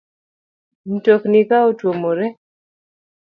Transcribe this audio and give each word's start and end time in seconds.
Mtokni 0.91 1.41
ka 1.49 1.57
otuomore, 1.69 2.25
l 2.33 2.35